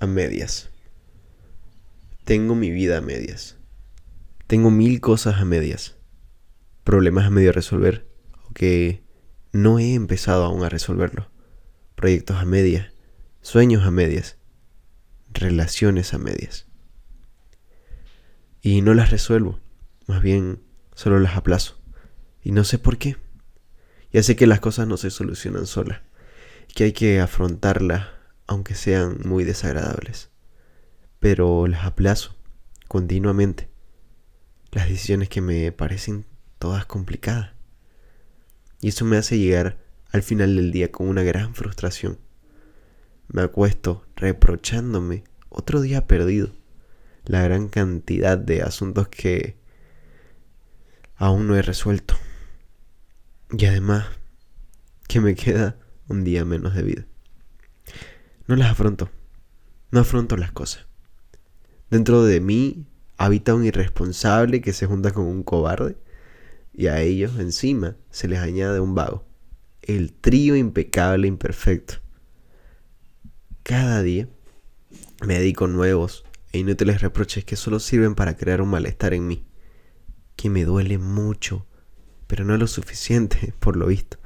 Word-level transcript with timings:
a 0.00 0.06
medias. 0.06 0.70
Tengo 2.24 2.54
mi 2.54 2.70
vida 2.70 2.98
a 2.98 3.00
medias. 3.00 3.56
Tengo 4.46 4.70
mil 4.70 5.00
cosas 5.00 5.40
a 5.40 5.44
medias. 5.44 5.96
Problemas 6.84 7.26
a 7.26 7.30
medio 7.30 7.52
resolver 7.52 8.08
o 8.48 8.52
que 8.52 9.04
no 9.52 9.78
he 9.78 9.94
empezado 9.94 10.44
aún 10.44 10.64
a 10.64 10.68
resolverlo. 10.68 11.30
Proyectos 11.94 12.38
a 12.38 12.44
medias, 12.44 12.92
sueños 13.42 13.84
a 13.84 13.90
medias, 13.90 14.38
relaciones 15.32 16.14
a 16.14 16.18
medias. 16.18 16.66
Y 18.62 18.82
no 18.82 18.94
las 18.94 19.10
resuelvo, 19.10 19.60
más 20.06 20.22
bien 20.22 20.62
solo 20.94 21.20
las 21.20 21.36
aplazo. 21.36 21.80
Y 22.42 22.52
no 22.52 22.64
sé 22.64 22.78
por 22.78 22.98
qué. 22.98 23.16
Ya 24.12 24.22
sé 24.22 24.34
que 24.34 24.46
las 24.46 24.60
cosas 24.60 24.88
no 24.88 24.96
se 24.96 25.10
solucionan 25.10 25.66
solas, 25.66 26.00
que 26.74 26.84
hay 26.84 26.92
que 26.92 27.20
afrontarlas 27.20 28.08
aunque 28.50 28.74
sean 28.74 29.20
muy 29.24 29.44
desagradables. 29.44 30.28
Pero 31.20 31.68
las 31.68 31.84
aplazo 31.84 32.34
continuamente. 32.88 33.70
Las 34.72 34.88
decisiones 34.88 35.28
que 35.28 35.40
me 35.40 35.70
parecen 35.70 36.26
todas 36.58 36.84
complicadas. 36.84 37.52
Y 38.80 38.88
eso 38.88 39.04
me 39.04 39.18
hace 39.18 39.38
llegar 39.38 39.78
al 40.10 40.24
final 40.24 40.56
del 40.56 40.72
día 40.72 40.90
con 40.90 41.06
una 41.06 41.22
gran 41.22 41.54
frustración. 41.54 42.18
Me 43.28 43.42
acuesto 43.42 44.04
reprochándome 44.16 45.22
otro 45.48 45.80
día 45.80 46.08
perdido. 46.08 46.50
La 47.26 47.42
gran 47.42 47.68
cantidad 47.68 48.36
de 48.36 48.62
asuntos 48.62 49.06
que 49.06 49.58
aún 51.14 51.46
no 51.46 51.54
he 51.54 51.62
resuelto. 51.62 52.16
Y 53.56 53.64
además, 53.66 54.06
que 55.06 55.20
me 55.20 55.36
queda 55.36 55.78
un 56.08 56.24
día 56.24 56.44
menos 56.44 56.74
de 56.74 56.82
vida. 56.82 57.09
No 58.50 58.56
las 58.56 58.72
afronto. 58.72 59.08
No 59.92 60.00
afronto 60.00 60.36
las 60.36 60.50
cosas. 60.50 60.88
Dentro 61.88 62.24
de 62.24 62.40
mí 62.40 62.84
habita 63.16 63.54
un 63.54 63.64
irresponsable 63.64 64.60
que 64.60 64.72
se 64.72 64.86
junta 64.86 65.12
con 65.12 65.24
un 65.24 65.44
cobarde 65.44 65.96
y 66.74 66.88
a 66.88 67.00
ellos 67.00 67.38
encima 67.38 67.94
se 68.10 68.26
les 68.26 68.40
añade 68.40 68.80
un 68.80 68.96
vago. 68.96 69.24
El 69.82 70.12
trío 70.12 70.56
impecable 70.56 71.28
imperfecto. 71.28 72.00
Cada 73.62 74.02
día 74.02 74.28
me 75.24 75.34
dedico 75.34 75.68
nuevos 75.68 76.24
e 76.50 76.58
inútiles 76.58 77.02
reproches 77.02 77.44
que 77.44 77.54
solo 77.54 77.78
sirven 77.78 78.16
para 78.16 78.36
crear 78.36 78.62
un 78.62 78.70
malestar 78.70 79.14
en 79.14 79.28
mí, 79.28 79.44
que 80.34 80.50
me 80.50 80.64
duele 80.64 80.98
mucho, 80.98 81.68
pero 82.26 82.44
no 82.44 82.56
lo 82.56 82.66
suficiente, 82.66 83.54
por 83.60 83.76
lo 83.76 83.86
visto, 83.86 84.18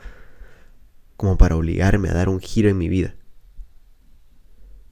como 1.18 1.36
para 1.36 1.56
obligarme 1.56 2.08
a 2.08 2.14
dar 2.14 2.30
un 2.30 2.40
giro 2.40 2.70
en 2.70 2.78
mi 2.78 2.88
vida 2.88 3.16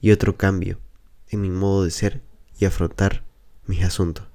y 0.03 0.11
otro 0.11 0.35
cambio 0.35 0.81
en 1.29 1.41
mi 1.41 1.49
modo 1.49 1.85
de 1.85 1.89
ser 1.89 2.21
y 2.59 2.65
afrontar 2.65 3.23
mis 3.65 3.85
asuntos. 3.85 4.27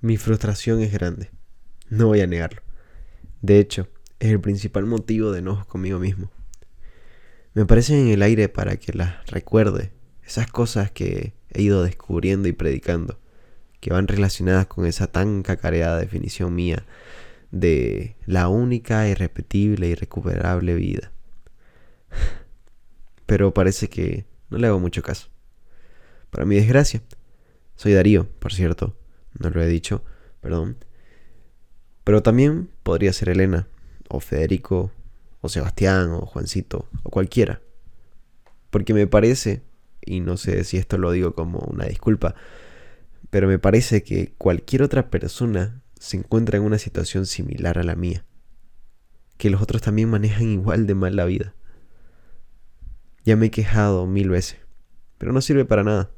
Mi 0.00 0.16
frustración 0.16 0.82
es 0.82 0.92
grande, 0.92 1.32
no 1.88 2.06
voy 2.06 2.20
a 2.20 2.28
negarlo. 2.28 2.62
De 3.42 3.58
hecho, 3.58 3.88
es 4.20 4.30
el 4.30 4.40
principal 4.40 4.86
motivo 4.86 5.32
de 5.32 5.40
enojo 5.40 5.66
conmigo 5.66 5.98
mismo. 5.98 6.30
Me 7.54 7.62
aparecen 7.62 7.96
en 7.96 8.08
el 8.10 8.22
aire 8.22 8.48
para 8.48 8.76
que 8.76 8.92
las 8.92 9.26
recuerde, 9.26 9.90
esas 10.24 10.46
cosas 10.46 10.92
que 10.92 11.34
he 11.50 11.60
ido 11.60 11.82
descubriendo 11.82 12.46
y 12.46 12.52
predicando, 12.52 13.18
que 13.80 13.92
van 13.92 14.06
relacionadas 14.06 14.68
con 14.68 14.86
esa 14.86 15.08
tan 15.08 15.42
cacareada 15.42 15.98
definición 15.98 16.54
mía 16.54 16.86
de 17.50 18.14
la 18.26 18.46
única, 18.46 19.08
irrepetible 19.08 19.88
y 19.88 19.96
recuperable 19.96 20.76
vida. 20.76 21.10
Pero 23.26 23.52
parece 23.52 23.88
que 23.88 24.29
no 24.50 24.58
le 24.58 24.66
hago 24.66 24.78
mucho 24.78 25.02
caso. 25.02 25.28
Para 26.30 26.44
mi 26.44 26.56
desgracia, 26.56 27.02
soy 27.76 27.92
Darío, 27.94 28.28
por 28.38 28.52
cierto, 28.52 28.96
no 29.38 29.50
lo 29.50 29.62
he 29.62 29.68
dicho, 29.68 30.04
perdón. 30.40 30.76
Pero 32.04 32.22
también 32.22 32.68
podría 32.82 33.12
ser 33.12 33.30
Elena, 33.30 33.68
o 34.08 34.20
Federico, 34.20 34.92
o 35.40 35.48
Sebastián, 35.48 36.10
o 36.10 36.26
Juancito, 36.26 36.88
o 37.02 37.10
cualquiera. 37.10 37.60
Porque 38.70 38.94
me 38.94 39.06
parece, 39.06 39.62
y 40.04 40.20
no 40.20 40.36
sé 40.36 40.64
si 40.64 40.76
esto 40.76 40.98
lo 40.98 41.12
digo 41.12 41.34
como 41.34 41.58
una 41.60 41.86
disculpa, 41.86 42.34
pero 43.30 43.46
me 43.48 43.58
parece 43.58 44.02
que 44.02 44.34
cualquier 44.38 44.82
otra 44.82 45.08
persona 45.10 45.82
se 45.98 46.16
encuentra 46.16 46.58
en 46.58 46.64
una 46.64 46.78
situación 46.78 47.26
similar 47.26 47.78
a 47.78 47.84
la 47.84 47.94
mía. 47.94 48.24
Que 49.36 49.50
los 49.50 49.62
otros 49.62 49.82
también 49.82 50.10
manejan 50.10 50.50
igual 50.50 50.86
de 50.86 50.94
mal 50.94 51.16
la 51.16 51.24
vida. 51.24 51.54
Ya 53.24 53.36
me 53.36 53.46
he 53.46 53.50
quejado 53.50 54.06
mil 54.06 54.30
veces, 54.30 54.58
pero 55.18 55.32
no 55.32 55.40
sirve 55.40 55.64
para 55.64 55.84
nada 55.84 56.10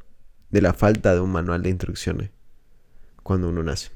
de 0.50 0.60
la 0.60 0.72
falta 0.74 1.14
de 1.14 1.20
un 1.20 1.32
manual 1.32 1.62
de 1.62 1.70
instrucciones 1.70 2.30
cuando 3.22 3.48
uno 3.48 3.62
nace. 3.62 3.90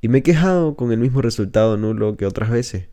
Y 0.00 0.08
me 0.08 0.18
he 0.18 0.22
quejado 0.22 0.76
con 0.76 0.92
el 0.92 0.98
mismo 0.98 1.22
resultado 1.22 1.76
nulo 1.76 2.16
que 2.16 2.24
otras 2.24 2.50
veces, 2.50 2.88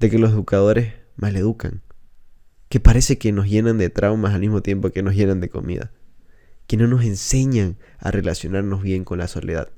de 0.00 0.10
que 0.10 0.18
los 0.18 0.32
educadores 0.32 0.94
maleducan, 1.16 1.82
que 2.68 2.80
parece 2.80 3.18
que 3.18 3.32
nos 3.32 3.48
llenan 3.48 3.78
de 3.78 3.90
traumas 3.90 4.34
al 4.34 4.40
mismo 4.40 4.62
tiempo 4.62 4.90
que 4.90 5.02
nos 5.02 5.14
llenan 5.14 5.40
de 5.40 5.50
comida, 5.50 5.92
que 6.66 6.76
no 6.76 6.86
nos 6.86 7.04
enseñan 7.04 7.78
a 7.98 8.10
relacionarnos 8.10 8.82
bien 8.82 9.04
con 9.04 9.18
la 9.18 9.28
soledad 9.28 9.70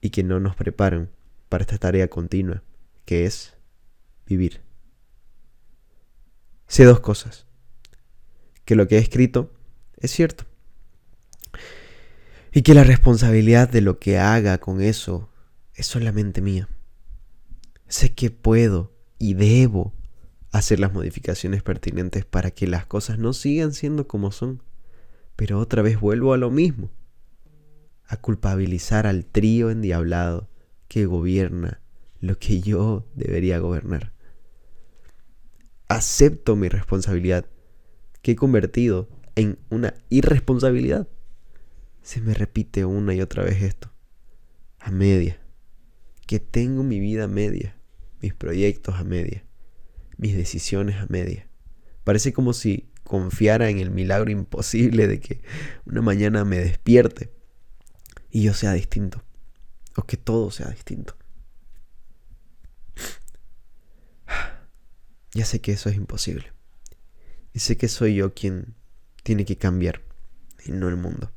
y 0.00 0.10
que 0.10 0.22
no 0.22 0.40
nos 0.40 0.56
preparan 0.56 1.10
para 1.48 1.62
esta 1.62 1.78
tarea 1.78 2.08
continua 2.08 2.62
que 3.04 3.26
es 3.26 3.54
vivir. 4.26 4.63
Sé 6.66 6.84
dos 6.84 7.00
cosas. 7.00 7.46
Que 8.64 8.74
lo 8.74 8.88
que 8.88 8.96
he 8.96 8.98
escrito 8.98 9.52
es 9.98 10.10
cierto. 10.10 10.44
Y 12.52 12.62
que 12.62 12.74
la 12.74 12.84
responsabilidad 12.84 13.68
de 13.68 13.80
lo 13.80 13.98
que 13.98 14.18
haga 14.18 14.58
con 14.58 14.80
eso 14.80 15.28
es 15.74 15.86
solamente 15.86 16.40
mía. 16.40 16.68
Sé 17.88 18.14
que 18.14 18.30
puedo 18.30 18.92
y 19.18 19.34
debo 19.34 19.92
hacer 20.52 20.78
las 20.78 20.92
modificaciones 20.92 21.62
pertinentes 21.62 22.24
para 22.24 22.50
que 22.52 22.66
las 22.66 22.86
cosas 22.86 23.18
no 23.18 23.32
sigan 23.32 23.72
siendo 23.72 24.06
como 24.06 24.30
son. 24.30 24.62
Pero 25.36 25.58
otra 25.58 25.82
vez 25.82 25.98
vuelvo 25.98 26.32
a 26.32 26.38
lo 26.38 26.50
mismo. 26.50 26.90
A 28.06 28.16
culpabilizar 28.16 29.06
al 29.06 29.26
trío 29.26 29.70
endiablado 29.70 30.48
que 30.88 31.06
gobierna 31.06 31.80
lo 32.20 32.38
que 32.38 32.60
yo 32.60 33.06
debería 33.14 33.58
gobernar 33.58 34.13
acepto 35.88 36.56
mi 36.56 36.68
responsabilidad, 36.68 37.46
que 38.22 38.32
he 38.32 38.36
convertido 38.36 39.08
en 39.36 39.58
una 39.70 39.94
irresponsabilidad. 40.08 41.08
Se 42.02 42.20
me 42.20 42.34
repite 42.34 42.84
una 42.84 43.14
y 43.14 43.20
otra 43.20 43.44
vez 43.44 43.62
esto, 43.62 43.92
a 44.78 44.90
media, 44.90 45.40
que 46.26 46.40
tengo 46.40 46.82
mi 46.82 47.00
vida 47.00 47.24
a 47.24 47.28
media, 47.28 47.76
mis 48.20 48.34
proyectos 48.34 48.96
a 48.96 49.04
media, 49.04 49.44
mis 50.16 50.36
decisiones 50.36 50.96
a 50.96 51.06
media. 51.08 51.48
Parece 52.04 52.32
como 52.32 52.52
si 52.52 52.90
confiara 53.02 53.68
en 53.68 53.78
el 53.78 53.90
milagro 53.90 54.30
imposible 54.30 55.06
de 55.06 55.20
que 55.20 55.42
una 55.84 56.02
mañana 56.02 56.44
me 56.44 56.58
despierte 56.58 57.32
y 58.30 58.42
yo 58.42 58.54
sea 58.54 58.72
distinto, 58.72 59.22
o 59.96 60.04
que 60.04 60.16
todo 60.16 60.50
sea 60.50 60.68
distinto. 60.68 61.16
Ya 65.34 65.44
sé 65.44 65.60
que 65.60 65.72
eso 65.72 65.88
es 65.88 65.96
imposible. 65.96 66.52
Y 67.52 67.58
sé 67.58 67.76
que 67.76 67.88
soy 67.88 68.14
yo 68.14 68.34
quien 68.34 68.74
tiene 69.24 69.44
que 69.44 69.58
cambiar 69.58 70.00
y 70.64 70.70
no 70.70 70.88
el 70.88 70.96
mundo. 70.96 71.32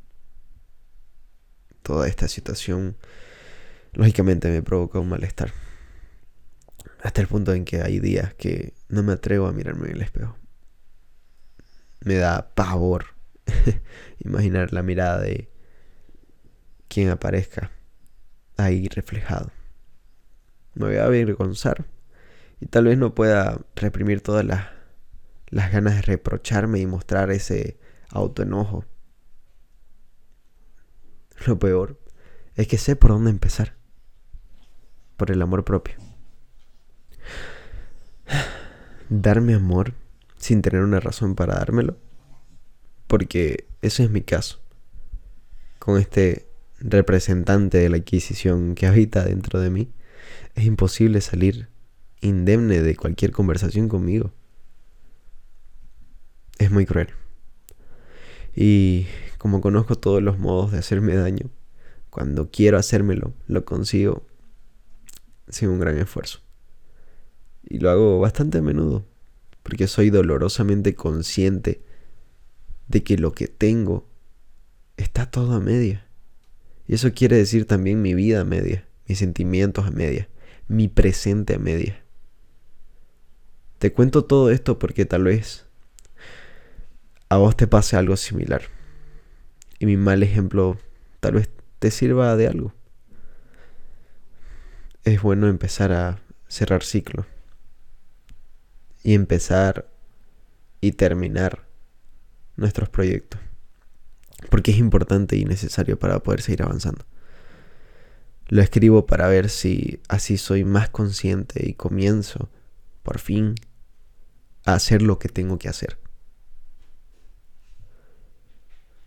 Toda 1.81 2.07
esta 2.07 2.27
situación 2.27 2.95
lógicamente 3.93 4.49
me 4.49 4.61
provoca 4.61 4.99
un 4.99 5.09
malestar. 5.09 5.51
Hasta 7.01 7.21
el 7.21 7.27
punto 7.27 7.53
en 7.53 7.65
que 7.65 7.81
hay 7.81 7.99
días 7.99 8.35
que 8.35 8.73
no 8.87 9.01
me 9.01 9.13
atrevo 9.13 9.47
a 9.47 9.51
mirarme 9.51 9.87
en 9.87 9.95
el 9.95 10.01
espejo. 10.03 10.37
Me 12.01 12.15
da 12.15 12.53
pavor 12.53 13.15
imaginar 14.19 14.73
la 14.73 14.83
mirada 14.83 15.21
de 15.21 15.49
quien 16.87 17.09
aparezca 17.09 17.71
ahí 18.57 18.87
reflejado. 18.89 19.51
Me 20.75 20.85
voy 20.85 20.97
a 20.97 21.05
avergonzar 21.05 21.85
y 22.59 22.67
tal 22.67 22.85
vez 22.85 22.97
no 22.97 23.13
pueda 23.13 23.61
reprimir 23.75 24.21
todas 24.21 24.43
las, 24.45 24.67
las 25.49 25.71
ganas 25.71 25.95
de 25.95 26.01
reprocharme 26.01 26.79
y 26.79 26.85
mostrar 26.87 27.31
ese 27.31 27.79
autoenojo. 28.09 28.85
Lo 31.45 31.59
peor 31.59 31.99
es 32.55 32.67
que 32.67 32.77
sé 32.77 32.95
por 32.95 33.11
dónde 33.11 33.29
empezar. 33.29 33.75
Por 35.17 35.31
el 35.31 35.41
amor 35.41 35.63
propio. 35.63 35.95
Darme 39.09 39.53
amor 39.53 39.93
sin 40.37 40.61
tener 40.61 40.81
una 40.81 40.99
razón 40.99 41.35
para 41.35 41.55
dármelo. 41.55 41.97
Porque 43.07 43.67
ese 43.81 44.03
es 44.03 44.09
mi 44.09 44.21
caso. 44.21 44.59
Con 45.79 45.99
este 45.99 46.47
representante 46.79 47.77
de 47.77 47.89
la 47.89 47.97
Inquisición 47.97 48.75
que 48.75 48.87
habita 48.87 49.23
dentro 49.23 49.59
de 49.59 49.69
mí, 49.69 49.91
es 50.55 50.65
imposible 50.65 51.21
salir 51.21 51.69
indemne 52.21 52.81
de 52.81 52.95
cualquier 52.95 53.31
conversación 53.31 53.89
conmigo. 53.89 54.31
es 56.59 56.71
muy 56.71 56.85
cruel. 56.85 57.09
Y 58.55 59.05
como 59.37 59.61
conozco 59.61 59.95
todos 59.95 60.23
los 60.23 60.39
modos 60.39 60.71
de 60.71 60.79
hacerme 60.79 61.15
daño, 61.15 61.51
cuando 62.09 62.49
quiero 62.49 62.79
hacérmelo, 62.79 63.33
lo 63.45 63.63
consigo 63.63 64.25
sin 65.49 65.69
un 65.69 65.79
gran 65.79 65.97
esfuerzo. 65.99 66.39
Y 67.63 67.77
lo 67.77 67.91
hago 67.91 68.19
bastante 68.19 68.57
a 68.57 68.61
menudo, 68.61 69.05
porque 69.61 69.87
soy 69.87 70.09
dolorosamente 70.09 70.95
consciente 70.95 71.83
de 72.87 73.03
que 73.03 73.17
lo 73.17 73.33
que 73.33 73.47
tengo 73.47 74.07
está 74.97 75.29
todo 75.29 75.53
a 75.53 75.59
media. 75.59 76.07
Y 76.87 76.95
eso 76.95 77.13
quiere 77.13 77.37
decir 77.37 77.65
también 77.65 78.01
mi 78.01 78.13
vida 78.13 78.41
a 78.41 78.45
media, 78.45 78.87
mis 79.07 79.19
sentimientos 79.19 79.85
a 79.85 79.91
media, 79.91 80.29
mi 80.67 80.87
presente 80.87 81.55
a 81.55 81.59
media. 81.59 82.03
Te 83.79 83.93
cuento 83.93 84.25
todo 84.25 84.49
esto 84.49 84.79
porque 84.79 85.05
tal 85.05 85.25
vez 85.25 85.65
a 87.29 87.37
vos 87.37 87.55
te 87.55 87.67
pase 87.67 87.95
algo 87.95 88.17
similar. 88.17 88.63
Y 89.79 89.85
mi 89.85 89.97
mal 89.97 90.23
ejemplo 90.23 90.77
tal 91.19 91.35
vez 91.35 91.49
te 91.79 91.91
sirva 91.91 92.35
de 92.35 92.47
algo. 92.47 92.73
Es 95.03 95.21
bueno 95.21 95.47
empezar 95.47 95.91
a 95.91 96.19
cerrar 96.47 96.83
ciclo. 96.83 97.25
Y 99.03 99.13
empezar 99.13 99.87
y 100.81 100.93
terminar 100.93 101.67
nuestros 102.55 102.89
proyectos. 102.89 103.39
Porque 104.49 104.71
es 104.71 104.77
importante 104.77 105.37
y 105.37 105.45
necesario 105.45 105.99
para 105.99 106.19
poder 106.19 106.41
seguir 106.41 106.63
avanzando. 106.63 107.05
Lo 108.49 108.61
escribo 108.61 109.05
para 109.05 109.27
ver 109.27 109.49
si 109.49 109.99
así 110.07 110.37
soy 110.37 110.63
más 110.63 110.89
consciente 110.89 111.67
y 111.67 111.73
comienzo, 111.73 112.49
por 113.07 113.19
fin, 113.19 113.55
hacer 114.65 115.01
lo 115.01 115.17
que 115.17 115.29
tengo 115.29 115.57
que 115.57 115.69
hacer. 115.69 115.97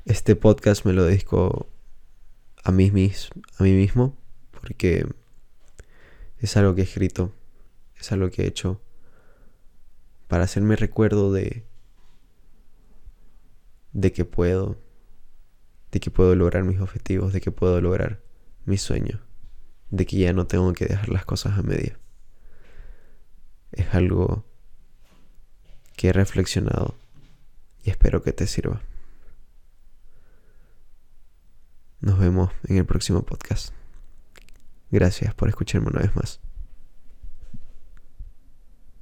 Este 0.07 0.37
podcast 0.37 0.87
me 0.87 0.95
lo 0.95 1.05
dedico 1.05 1.69
a 2.65 2.73
mí, 2.73 2.91
a 3.59 3.63
mí 3.63 3.73
mismo 3.73 4.17
porque 4.53 5.07
es 6.39 6.57
algo 6.57 6.75
que 6.75 6.81
he 6.81 6.85
escrito, 6.85 7.35
es 7.95 8.11
algo 8.11 8.31
que 8.31 8.45
he 8.45 8.47
hecho 8.47 8.81
para 10.29 10.45
hacerme 10.45 10.77
recuerdo 10.77 11.31
de 11.31 11.67
de 13.93 14.13
que 14.13 14.25
puedo, 14.25 14.79
de 15.93 16.01
que 16.01 16.11
puedo 16.11 16.35
lograr 16.35 16.65
mis 16.65 16.81
objetivos, 16.81 17.35
de 17.35 17.43
que 17.43 17.51
puedo 17.51 17.79
lograr 17.83 18.23
mis 18.65 18.81
sueños, 18.81 19.21
de 19.91 20.07
que 20.07 20.17
ya 20.17 20.33
no 20.33 20.47
tengo 20.47 20.73
que 20.73 20.87
dejar 20.87 21.11
las 21.11 21.27
cosas 21.27 21.59
a 21.59 21.63
media. 21.63 22.01
Es 23.73 23.95
algo 23.95 24.45
que 25.97 26.09
he 26.09 26.13
reflexionado 26.13 26.95
y 27.83 27.91
espero 27.91 28.23
que 28.23 28.33
te 28.33 28.47
sirva. 28.47 28.81
Nos 32.01 32.19
vemos 32.19 32.51
en 32.65 32.79
el 32.79 32.87
próximo 32.87 33.23
podcast. 33.23 33.75
Gracias 34.91 35.35
por 35.35 35.49
escucharme 35.49 35.89
una 35.89 36.01
vez 36.01 36.17
más. 36.17 36.41